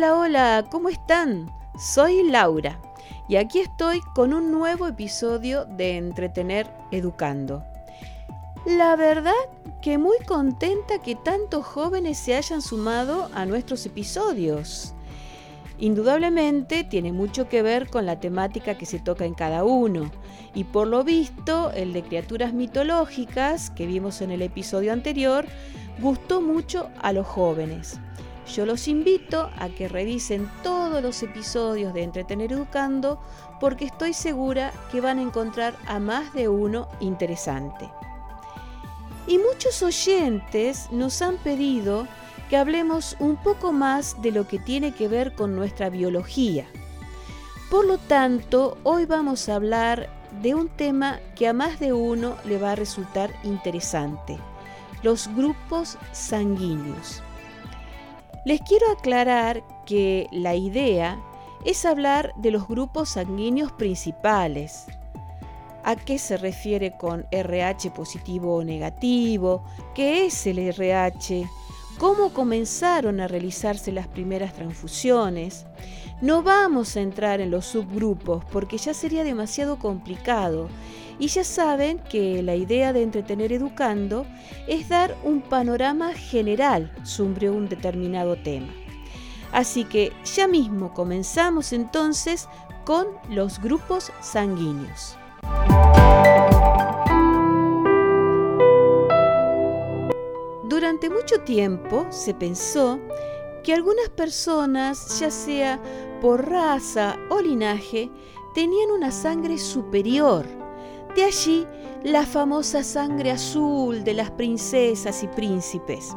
[0.00, 1.52] Hola, hola, ¿cómo están?
[1.78, 2.80] Soy Laura
[3.28, 7.62] y aquí estoy con un nuevo episodio de Entretener Educando.
[8.64, 9.34] La verdad
[9.82, 14.94] que muy contenta que tantos jóvenes se hayan sumado a nuestros episodios.
[15.78, 20.10] Indudablemente tiene mucho que ver con la temática que se toca en cada uno
[20.54, 25.44] y por lo visto el de criaturas mitológicas que vimos en el episodio anterior
[26.00, 28.00] gustó mucho a los jóvenes.
[28.54, 33.20] Yo los invito a que revisen todos los episodios de Entretener Educando
[33.60, 37.88] porque estoy segura que van a encontrar a más de uno interesante.
[39.28, 42.08] Y muchos oyentes nos han pedido
[42.48, 46.66] que hablemos un poco más de lo que tiene que ver con nuestra biología.
[47.70, 50.10] Por lo tanto, hoy vamos a hablar
[50.42, 54.38] de un tema que a más de uno le va a resultar interesante,
[55.04, 57.22] los grupos sanguíneos.
[58.44, 61.20] Les quiero aclarar que la idea
[61.64, 64.86] es hablar de los grupos sanguíneos principales.
[65.84, 69.64] ¿A qué se refiere con RH positivo o negativo?
[69.94, 71.48] ¿Qué es el RH?
[72.00, 75.66] cómo comenzaron a realizarse las primeras transfusiones.
[76.22, 80.68] No vamos a entrar en los subgrupos porque ya sería demasiado complicado
[81.20, 84.26] y ya saben que la idea de entretener educando
[84.66, 88.72] es dar un panorama general sobre un determinado tema.
[89.52, 92.48] Así que ya mismo comenzamos entonces
[92.84, 95.16] con los grupos sanguíneos.
[100.64, 102.98] Durante mucho tiempo se pensó
[103.62, 105.78] que algunas personas, ya sea
[106.22, 108.10] por raza o linaje,
[108.54, 110.59] tenían una sangre superior.
[111.16, 111.66] De allí
[112.04, 116.16] la famosa sangre azul de las princesas y príncipes.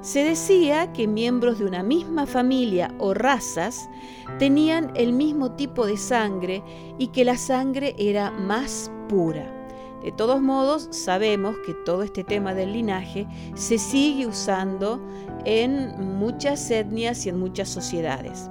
[0.00, 3.88] Se decía que miembros de una misma familia o razas
[4.38, 6.62] tenían el mismo tipo de sangre
[6.98, 9.54] y que la sangre era más pura.
[10.02, 15.00] De todos modos, sabemos que todo este tema del linaje se sigue usando
[15.44, 18.48] en muchas etnias y en muchas sociedades.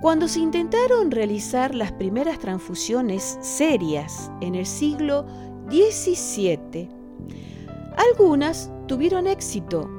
[0.00, 5.26] Cuando se intentaron realizar las primeras transfusiones serias en el siglo
[5.70, 6.88] XVII,
[7.96, 9.90] algunas tuvieron éxito,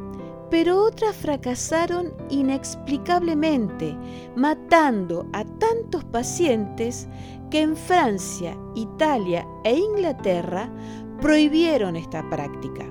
[0.49, 3.93] pero otras fracasaron inexplicablemente,
[4.38, 7.09] matando a tantos pacientes
[7.51, 10.71] que en Francia, Italia e Inglaterra
[11.19, 12.85] prohibieron esta práctica.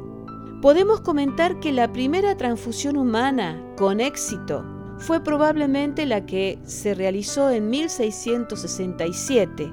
[0.61, 7.51] Podemos comentar que la primera transfusión humana con éxito fue probablemente la que se realizó
[7.51, 9.73] en 1667,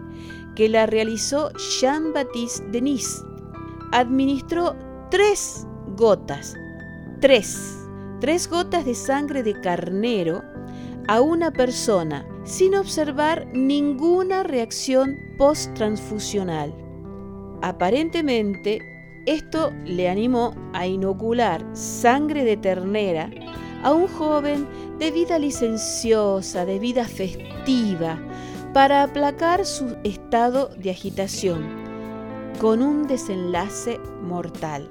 [0.55, 3.23] que la realizó Jean-Baptiste Denis.
[3.91, 4.75] Administró
[5.09, 5.65] tres
[5.95, 6.55] gotas,
[7.21, 7.77] tres,
[8.19, 10.43] tres gotas de sangre de carnero
[11.07, 16.73] a una persona sin observar ninguna reacción post-transfusional.
[17.61, 18.79] Aparentemente,
[19.25, 23.29] esto le animó a inocular sangre de ternera
[23.85, 28.19] a un joven de vida licenciosa, de vida festiva,
[28.73, 31.67] para aplacar su estado de agitación,
[32.59, 34.89] con un desenlace mortal.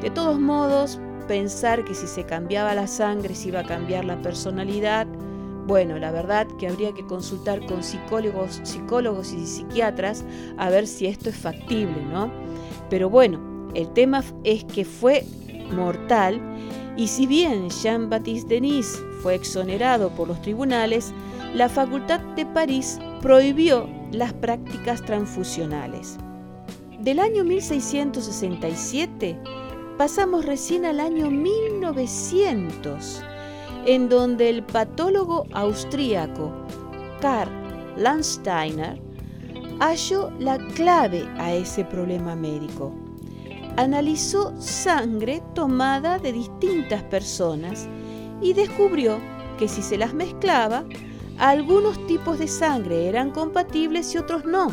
[0.00, 4.20] De todos modos, pensar que si se cambiaba la sangre se iba a cambiar la
[4.22, 5.06] personalidad,
[5.66, 10.24] bueno, la verdad que habría que consultar con psicólogos, psicólogos y psiquiatras
[10.56, 12.32] a ver si esto es factible, ¿no?
[12.88, 15.26] Pero bueno, el tema es que fue
[15.70, 16.40] mortal
[17.00, 21.14] y si bien Jean-Baptiste Denis fue exonerado por los tribunales,
[21.54, 26.18] la Facultad de París prohibió las prácticas transfusionales.
[26.98, 29.40] Del año 1667
[29.96, 33.22] pasamos recién al año 1900
[33.86, 36.52] en donde el patólogo austríaco
[37.22, 37.50] Karl
[37.96, 39.00] Landsteiner
[39.78, 42.92] halló la clave a ese problema médico.
[43.76, 47.88] Analizó sangre tomada de distintas personas
[48.42, 49.18] y descubrió
[49.58, 50.84] que si se las mezclaba,
[51.38, 54.68] algunos tipos de sangre eran compatibles y otros no.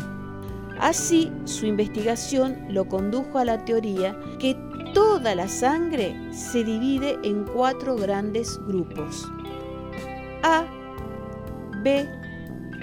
[0.80, 4.56] Así, su investigación lo condujo a la teoría que
[4.94, 9.26] toda la sangre se divide en cuatro grandes grupos.
[10.42, 10.64] A,
[11.82, 12.08] B,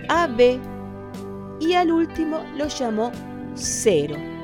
[0.09, 0.59] AB
[1.59, 3.11] y al último lo llamó
[3.55, 4.34] cero.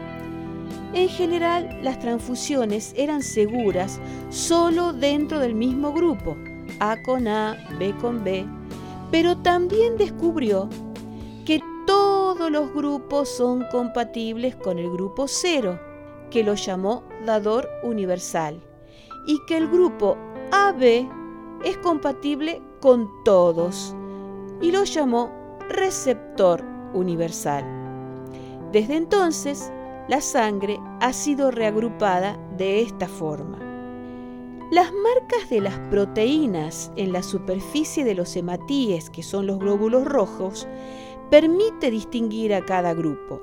[0.94, 4.00] En general, las transfusiones eran seguras
[4.30, 6.36] solo dentro del mismo grupo,
[6.80, 8.46] A con A, B con B,
[9.10, 10.70] pero también descubrió
[11.46, 15.80] que todos los grupos son compatibles con el grupo cero
[16.30, 18.62] que lo llamó dador universal,
[19.28, 20.18] y que el grupo
[20.52, 21.08] AB
[21.64, 23.96] es compatible con todos
[24.62, 25.32] y lo llamó
[25.70, 27.64] receptor universal.
[28.72, 29.72] Desde entonces,
[30.08, 33.60] la sangre ha sido reagrupada de esta forma.
[34.72, 40.06] Las marcas de las proteínas en la superficie de los hematíes, que son los glóbulos
[40.06, 40.68] rojos,
[41.30, 43.42] permite distinguir a cada grupo.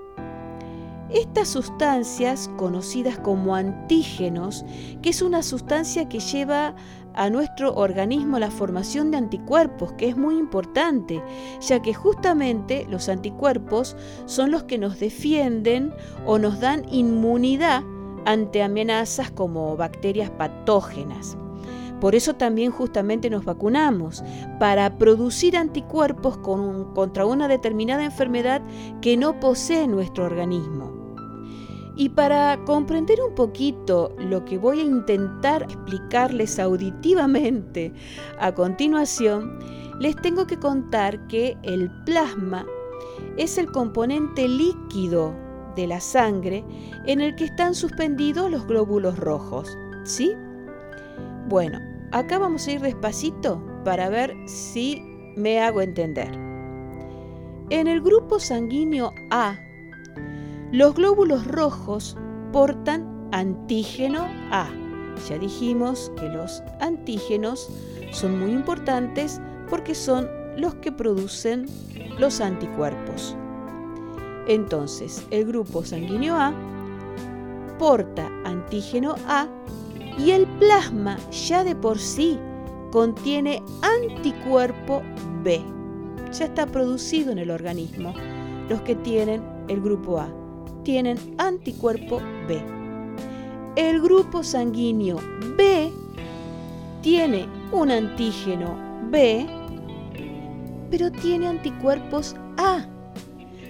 [1.10, 4.66] Estas sustancias, conocidas como antígenos,
[5.00, 6.74] que es una sustancia que lleva
[7.14, 11.22] a nuestro organismo la formación de anticuerpos, que es muy importante,
[11.60, 13.96] ya que justamente los anticuerpos
[14.26, 15.94] son los que nos defienden
[16.26, 17.82] o nos dan inmunidad
[18.26, 21.38] ante amenazas como bacterias patógenas.
[22.02, 24.22] Por eso también justamente nos vacunamos,
[24.60, 28.60] para producir anticuerpos contra una determinada enfermedad
[29.00, 30.97] que no posee nuestro organismo.
[31.96, 37.92] Y para comprender un poquito lo que voy a intentar explicarles auditivamente
[38.38, 39.58] a continuación,
[39.98, 42.64] les tengo que contar que el plasma
[43.36, 45.34] es el componente líquido
[45.74, 46.64] de la sangre
[47.06, 49.76] en el que están suspendidos los glóbulos rojos.
[50.04, 50.32] ¿Sí?
[51.48, 51.78] Bueno,
[52.12, 55.02] acá vamos a ir despacito para ver si
[55.36, 56.30] me hago entender.
[57.70, 59.58] En el grupo sanguíneo A
[60.72, 62.16] los glóbulos rojos
[62.52, 64.68] portan antígeno A.
[65.28, 67.68] Ya dijimos que los antígenos
[68.12, 71.66] son muy importantes porque son los que producen
[72.18, 73.34] los anticuerpos.
[74.46, 76.52] Entonces, el grupo sanguíneo A
[77.78, 79.46] porta antígeno A
[80.18, 82.38] y el plasma ya de por sí
[82.90, 85.02] contiene anticuerpo
[85.42, 85.62] B.
[86.32, 88.12] Ya está producido en el organismo
[88.68, 90.37] los que tienen el grupo A
[90.88, 92.18] tienen anticuerpo
[92.48, 92.62] B.
[93.76, 95.18] El grupo sanguíneo
[95.54, 95.92] B
[97.02, 98.74] tiene un antígeno
[99.10, 99.46] B,
[100.90, 102.86] pero tiene anticuerpos A.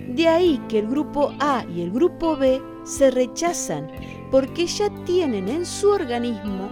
[0.07, 3.91] De ahí que el grupo A y el grupo B se rechazan
[4.31, 6.69] porque ya tienen en su organismo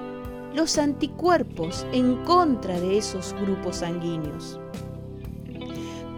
[0.54, 4.60] los anticuerpos en contra de esos grupos sanguíneos.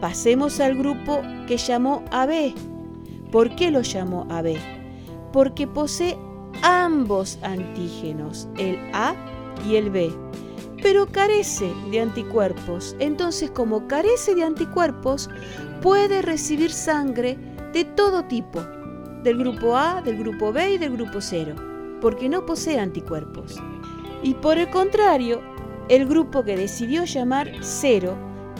[0.03, 2.53] Pasemos al grupo que llamó AB,
[3.31, 4.57] ¿Por qué lo llamó AB?
[5.33, 6.17] Porque posee
[6.63, 9.15] ambos antígenos, el A
[9.69, 10.11] y el B,
[10.83, 12.97] pero carece de anticuerpos.
[12.99, 15.29] Entonces, como carece de anticuerpos,
[15.83, 17.39] puede recibir sangre
[17.75, 18.61] de todo tipo,
[19.23, 21.55] del grupo A, del grupo B y del grupo 0,
[22.01, 23.57] porque no posee anticuerpos.
[24.23, 25.43] Y por el contrario,
[25.91, 28.17] el grupo que decidió llamar 0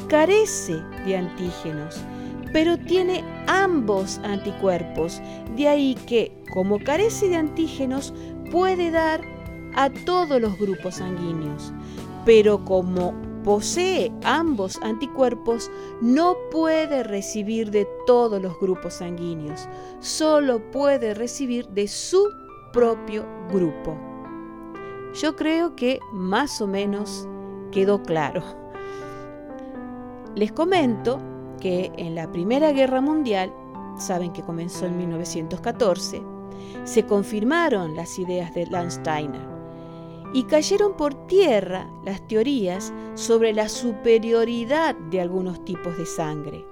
[0.09, 2.05] carece de antígenos
[2.53, 5.21] pero tiene ambos anticuerpos.
[5.57, 8.15] De ahí que, como carece de antígenos,
[8.51, 9.21] puede dar
[9.75, 11.73] a todos los grupos sanguíneos.
[12.25, 13.15] Pero como
[13.45, 19.69] posee ambos anticuerpos, no puede recibir de todos los grupos sanguíneos.
[20.01, 22.29] Solo puede recibir de su
[22.73, 23.97] propio grupo.
[25.15, 27.27] Yo creo que más o menos
[27.73, 28.43] quedó claro.
[30.35, 31.21] Les comento
[31.61, 33.53] que en la Primera Guerra Mundial,
[33.99, 36.23] saben que comenzó en 1914,
[36.85, 39.59] se confirmaron las ideas de Landsteiner
[40.33, 46.65] y cayeron por tierra las teorías sobre la superioridad de algunos tipos de sangre.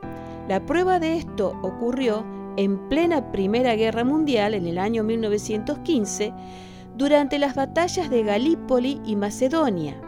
[0.48, 2.24] La prueba de esto ocurrió
[2.56, 6.32] en plena Primera Guerra Mundial en el año 1915
[6.96, 10.00] durante las batallas de Galípoli y Macedonia,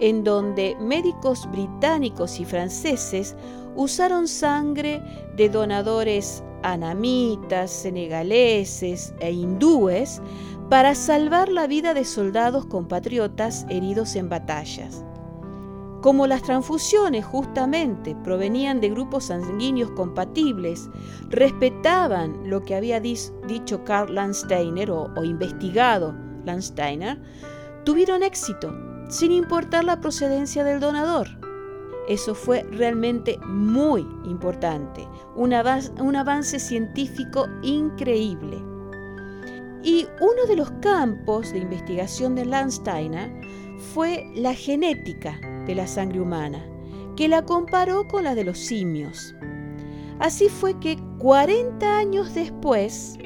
[0.00, 3.36] en donde médicos británicos y franceses
[3.74, 5.02] usaron sangre
[5.36, 10.20] de donadores anamitas, senegaleses e hindúes
[10.68, 15.04] para salvar la vida de soldados compatriotas heridos en batallas.
[16.02, 20.88] Como las transfusiones justamente provenían de grupos sanguíneos compatibles,
[21.30, 27.20] respetaban lo que había dicho Karl Landsteiner o, investigado Landsteiner,
[27.84, 28.72] tuvieron éxito,
[29.08, 31.28] sin importar la procedencia del donador.
[32.08, 38.62] Eso fue realmente muy importante, un, avance científico increíble.
[39.82, 43.32] Y uno de los campos de investigación de Landsteiner
[43.92, 46.64] fue la genética de la sangre humana,
[47.16, 49.34] que la comparó con la de los simios.
[50.20, 53.18] Así fue que 40 años después,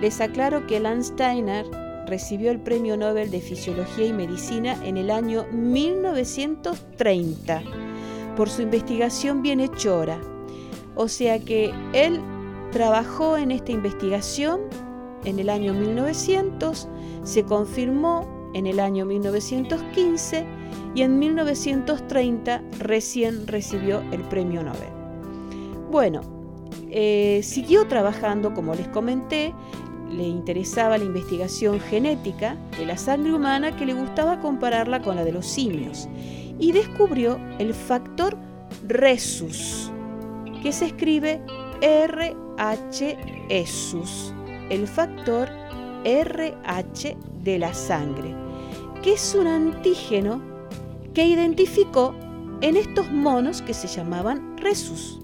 [0.00, 1.66] les aclaro que Landsteiner
[2.06, 7.62] recibió el Premio Nobel de Fisiología y Medicina en el año 1930
[8.36, 10.18] por su investigación bienhechora.
[10.94, 12.20] O sea que él
[12.72, 14.60] trabajó en esta investigación
[15.24, 16.88] en el año 1900,
[17.24, 20.46] se confirmó en el año 1915
[20.94, 24.88] y en 1930 recién recibió el premio Nobel.
[25.90, 26.22] Bueno,
[26.90, 29.52] eh, siguió trabajando, como les comenté,
[30.10, 35.24] le interesaba la investigación genética de la sangre humana que le gustaba compararla con la
[35.24, 36.08] de los simios
[36.58, 38.36] y descubrió el factor
[38.86, 39.90] Rhesus,
[40.62, 41.40] que se escribe
[41.80, 42.32] RH-esus,
[44.70, 45.48] el factor
[46.04, 48.34] RH de la sangre,
[49.02, 50.40] que es un antígeno
[51.12, 52.14] que identificó
[52.60, 55.20] en estos monos que se llamaban Rhesus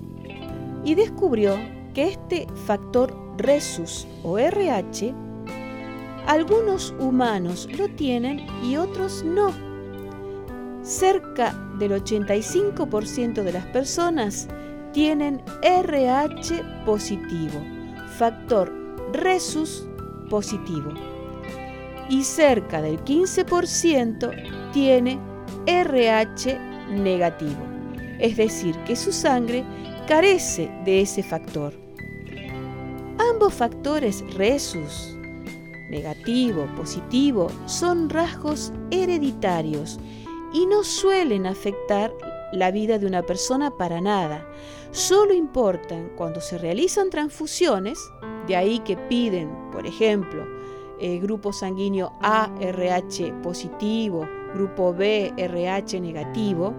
[0.85, 1.57] y descubrió
[1.95, 5.15] que este factor Rhesus o RH
[6.27, 9.53] algunos humanos lo tienen y otros no.
[10.83, 14.49] Cerca del 85% de las personas
[14.93, 17.61] tienen RH positivo,
[18.19, 18.73] factor
[19.13, 19.89] Rhesus
[20.31, 20.93] positivo.
[22.09, 25.19] Y cerca del 15% tiene
[25.67, 26.59] RH
[26.91, 27.65] negativo,
[28.19, 29.65] es decir, que su sangre
[30.07, 31.82] carece de ese factor.
[33.43, 35.19] Ambos factores Rhesus,
[35.91, 39.99] negativo, positivo, son rasgos hereditarios
[40.53, 42.15] y no suelen afectar
[42.53, 44.47] la vida de una persona para nada.
[44.93, 47.99] Solo importan cuando se realizan transfusiones,
[48.47, 50.47] de ahí que piden, por ejemplo,
[51.01, 56.73] el grupo sanguíneo ARH positivo, grupo B RH negativo,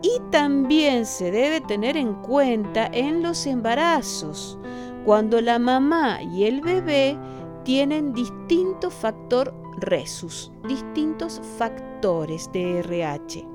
[0.00, 4.58] y también se debe tener en cuenta en los embarazos,
[5.04, 7.18] cuando la mamá y el bebé
[7.64, 13.46] tienen distinto factor resus, distintos factores de RH.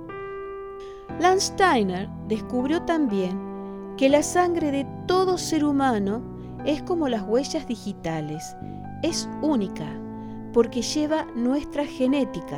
[1.20, 6.22] Landsteiner descubrió también que la sangre de todo ser humano
[6.66, 8.56] es como las huellas digitales,
[9.02, 9.88] es única
[10.54, 12.58] porque lleva nuestra genética.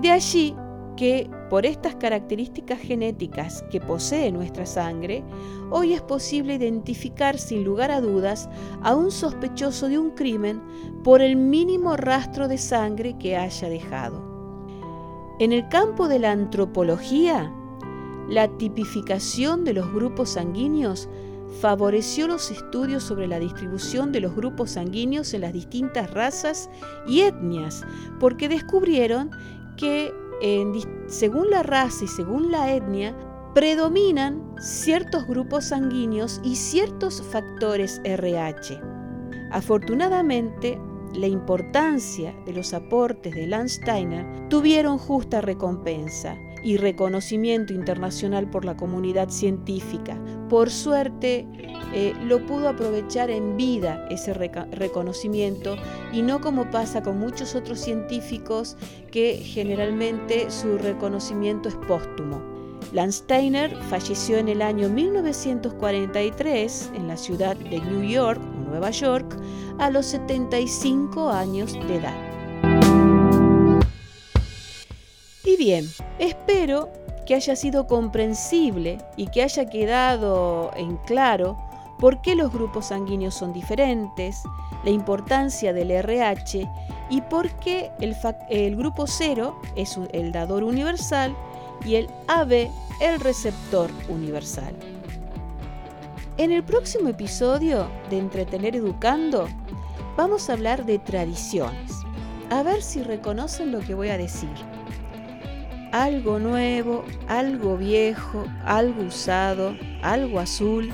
[0.00, 0.56] De allí
[1.02, 5.24] que por estas características genéticas que posee nuestra sangre,
[5.68, 8.48] hoy es posible identificar sin lugar a dudas
[8.82, 10.62] a un sospechoso de un crimen
[11.02, 14.22] por el mínimo rastro de sangre que haya dejado.
[15.40, 17.52] En el campo de la antropología,
[18.28, 21.08] la tipificación de los grupos sanguíneos
[21.60, 26.70] favoreció los estudios sobre la distribución de los grupos sanguíneos en las distintas razas
[27.08, 27.84] y etnias,
[28.20, 29.32] porque descubrieron
[29.76, 30.14] que
[31.06, 33.16] según la raza y según la etnia,
[33.54, 38.80] predominan ciertos grupos sanguíneos y ciertos factores RH.
[39.50, 40.80] Afortunadamente,
[41.14, 48.76] la importancia de los aportes de Landsteiner tuvieron justa recompensa y reconocimiento internacional por la
[48.76, 50.16] comunidad científica.
[50.48, 51.46] Por suerte,
[51.94, 55.76] eh, lo pudo aprovechar en vida ese reconocimiento
[56.12, 58.76] y no como pasa con muchos otros científicos
[59.10, 62.40] que generalmente su reconocimiento es póstumo.
[62.92, 69.36] Landsteiner falleció en el año 1943 en la ciudad de New York, Nueva York,
[69.78, 72.31] a los 75 años de edad.
[75.44, 76.88] Y bien, espero
[77.26, 81.58] que haya sido comprensible y que haya quedado en claro
[81.98, 84.42] por qué los grupos sanguíneos son diferentes,
[84.84, 86.68] la importancia del RH
[87.10, 91.36] y por qué el, grupo 0 es el dador universal
[91.84, 92.70] y el AB
[93.00, 94.74] el receptor universal.
[96.38, 99.48] En el próximo episodio de Entretener Educando
[100.16, 101.92] vamos a hablar de tradiciones.
[102.50, 104.50] A ver si reconocen lo que voy a decir
[105.92, 110.90] algo nuevo, algo viejo, algo usado, algo azul.